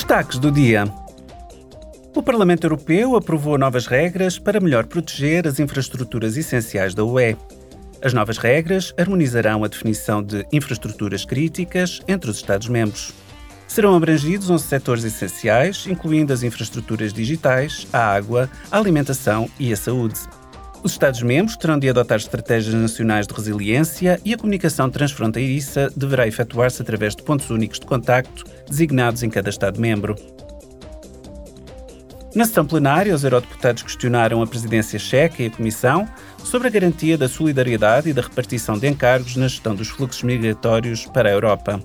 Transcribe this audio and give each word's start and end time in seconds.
Destaques 0.00 0.38
do 0.38 0.50
dia. 0.50 0.84
O 2.16 2.22
Parlamento 2.22 2.64
Europeu 2.64 3.16
aprovou 3.16 3.58
novas 3.58 3.86
regras 3.86 4.38
para 4.38 4.58
melhor 4.58 4.86
proteger 4.86 5.46
as 5.46 5.60
infraestruturas 5.60 6.38
essenciais 6.38 6.94
da 6.94 7.04
UE. 7.04 7.36
As 8.02 8.14
novas 8.14 8.38
regras 8.38 8.94
harmonizarão 8.96 9.62
a 9.62 9.68
definição 9.68 10.22
de 10.22 10.46
infraestruturas 10.50 11.26
críticas 11.26 12.00
entre 12.08 12.30
os 12.30 12.38
Estados-membros. 12.38 13.12
Serão 13.68 13.94
abrangidos 13.94 14.48
11 14.48 14.64
setores 14.64 15.04
essenciais, 15.04 15.86
incluindo 15.86 16.32
as 16.32 16.42
infraestruturas 16.42 17.12
digitais, 17.12 17.86
a 17.92 17.98
água, 17.98 18.48
a 18.70 18.78
alimentação 18.78 19.50
e 19.58 19.70
a 19.70 19.76
saúde. 19.76 20.18
Os 20.82 20.92
Estados-membros 20.92 21.58
terão 21.58 21.78
de 21.78 21.90
adotar 21.90 22.16
estratégias 22.16 22.74
nacionais 22.74 23.26
de 23.26 23.34
resiliência 23.34 24.18
e 24.24 24.32
a 24.32 24.38
comunicação 24.38 24.88
transfronteiriça 24.88 25.92
deverá 25.94 26.26
efetuar-se 26.26 26.80
através 26.80 27.14
de 27.14 27.22
pontos 27.22 27.50
únicos 27.50 27.78
de 27.78 27.84
contacto 27.84 28.44
designados 28.66 29.22
em 29.22 29.28
cada 29.28 29.50
Estado-membro. 29.50 30.16
Na 32.34 32.46
sessão 32.46 32.64
plenária, 32.64 33.14
os 33.14 33.24
eurodeputados 33.24 33.82
questionaram 33.82 34.40
a 34.40 34.46
presidência 34.46 34.98
checa 34.98 35.42
e 35.42 35.46
a 35.46 35.50
Comissão 35.50 36.08
sobre 36.42 36.68
a 36.68 36.70
garantia 36.70 37.18
da 37.18 37.28
solidariedade 37.28 38.08
e 38.08 38.12
da 38.14 38.22
repartição 38.22 38.78
de 38.78 38.88
encargos 38.88 39.36
na 39.36 39.48
gestão 39.48 39.74
dos 39.74 39.88
fluxos 39.88 40.22
migratórios 40.22 41.04
para 41.06 41.28
a 41.28 41.32
Europa. 41.32 41.78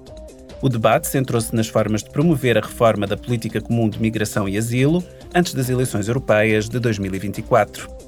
O 0.62 0.70
debate 0.70 1.08
centrou-se 1.08 1.54
nas 1.54 1.68
formas 1.68 2.02
de 2.02 2.12
promover 2.12 2.58
a 2.58 2.62
reforma 2.62 3.06
da 3.06 3.18
política 3.18 3.60
comum 3.60 3.90
de 3.90 4.00
migração 4.00 4.48
e 4.48 4.58
asilo 4.58 5.04
antes 5.34 5.54
das 5.54 5.68
eleições 5.68 6.08
europeias 6.08 6.70
de 6.70 6.80
2024. 6.80 8.05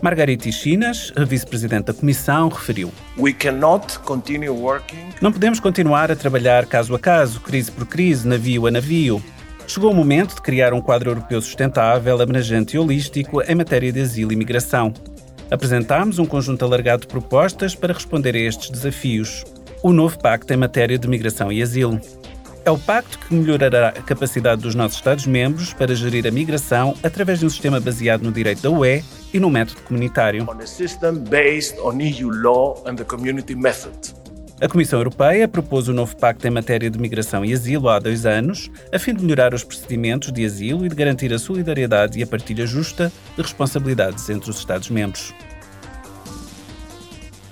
Margarita 0.00 0.50
Chinas, 0.52 1.12
a 1.16 1.24
vice-presidente 1.24 1.86
da 1.86 1.94
Comissão, 1.94 2.48
referiu: 2.48 2.92
Não 5.20 5.32
podemos 5.32 5.58
continuar 5.58 6.10
a 6.10 6.16
trabalhar 6.16 6.66
caso 6.66 6.94
a 6.94 6.98
caso, 6.98 7.40
crise 7.40 7.72
por 7.72 7.86
crise, 7.86 8.26
navio 8.26 8.66
a 8.66 8.70
navio. 8.70 9.22
Chegou 9.66 9.90
o 9.90 9.94
momento 9.94 10.36
de 10.36 10.40
criar 10.40 10.72
um 10.72 10.80
quadro 10.80 11.10
europeu 11.10 11.42
sustentável, 11.42 12.20
abrangente 12.20 12.76
e 12.76 12.78
holístico 12.78 13.42
em 13.42 13.54
matéria 13.54 13.92
de 13.92 14.00
asilo 14.00 14.32
e 14.32 14.36
migração. 14.36 14.94
Apresentámos 15.50 16.18
um 16.18 16.26
conjunto 16.26 16.64
alargado 16.64 17.02
de 17.02 17.08
propostas 17.08 17.74
para 17.74 17.92
responder 17.92 18.34
a 18.36 18.38
estes 18.38 18.70
desafios. 18.70 19.44
O 19.82 19.92
novo 19.92 20.18
Pacto 20.18 20.52
em 20.52 20.56
matéria 20.56 20.98
de 20.98 21.08
migração 21.08 21.50
e 21.50 21.62
asilo. 21.62 22.00
É 22.64 22.70
o 22.70 22.78
pacto 22.78 23.18
que 23.18 23.34
melhorará 23.34 23.88
a 23.88 24.02
capacidade 24.02 24.62
dos 24.62 24.74
nossos 24.74 24.98
Estados-membros 24.98 25.72
para 25.72 25.94
gerir 25.94 26.26
a 26.26 26.30
migração 26.30 26.94
através 27.02 27.38
de 27.38 27.46
um 27.46 27.50
sistema 27.50 27.80
baseado 27.80 28.22
no 28.22 28.32
direito 28.32 28.62
da 28.62 28.70
UE 28.70 29.02
e 29.32 29.40
no 29.40 29.50
método 29.50 29.82
comunitário. 29.82 30.46
A 34.60 34.68
Comissão 34.68 34.98
Europeia 34.98 35.46
propôs 35.46 35.86
o 35.86 35.92
um 35.92 35.94
novo 35.94 36.16
pacto 36.16 36.44
em 36.44 36.50
matéria 36.50 36.90
de 36.90 36.98
migração 36.98 37.44
e 37.44 37.52
asilo 37.52 37.88
há 37.88 38.00
dois 38.00 38.26
anos, 38.26 38.68
a 38.92 38.98
fim 38.98 39.14
de 39.14 39.22
melhorar 39.22 39.54
os 39.54 39.62
procedimentos 39.62 40.32
de 40.32 40.44
asilo 40.44 40.84
e 40.84 40.88
de 40.88 40.96
garantir 40.96 41.32
a 41.32 41.38
solidariedade 41.38 42.18
e 42.18 42.24
a 42.24 42.26
partilha 42.26 42.66
justa 42.66 43.12
de 43.36 43.42
responsabilidades 43.42 44.28
entre 44.28 44.50
os 44.50 44.58
Estados-membros. 44.58 45.32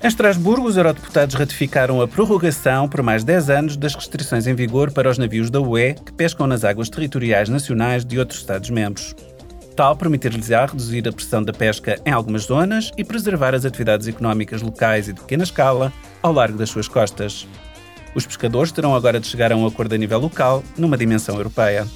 Em 0.03 0.09
Estrasburgo, 0.09 0.67
os 0.67 0.77
eurodeputados 0.77 1.37
ratificaram 1.37 2.01
a 2.01 2.09
prorrogação 2.09 2.89
por 2.89 3.03
mais 3.03 3.23
10 3.23 3.51
anos 3.51 3.77
das 3.77 3.95
restrições 3.95 4.49
em 4.49 4.55
vigor 4.55 4.91
para 4.91 5.09
os 5.09 5.17
navios 5.17 5.49
da 5.49 5.61
UE 5.61 5.95
que 5.95 6.13
pescam 6.13 6.47
nas 6.47 6.65
águas 6.65 6.89
territoriais 6.89 7.49
nacionais 7.49 8.05
de 8.05 8.19
outros 8.19 8.41
Estados-membros 8.41 9.15
tal 9.77 9.95
permitir-lhes-á 9.95 10.65
reduzir 10.65 11.07
a 11.07 11.13
pressão 11.13 11.43
da 11.43 11.53
pesca 11.53 12.01
em 12.05 12.11
algumas 12.11 12.45
zonas 12.45 12.91
e 12.97 13.05
preservar 13.05 13.55
as 13.55 13.67
atividades 13.67 14.09
económicas 14.09 14.63
locais 14.63 15.07
e 15.07 15.13
de 15.13 15.21
pequena 15.21 15.45
escala 15.45 15.93
ao 16.23 16.33
largo 16.33 16.57
das 16.57 16.71
suas 16.71 16.89
costas. 16.89 17.47
Os 18.15 18.25
pescadores 18.25 18.73
terão 18.73 18.97
agora 18.97 19.21
de 19.21 19.27
chegar 19.27 19.53
a 19.53 19.57
um 19.57 19.67
acordo 19.67 19.95
a 19.95 19.99
nível 19.99 20.19
local, 20.19 20.65
numa 20.79 20.97
dimensão 20.97 21.37
europeia. 21.37 21.87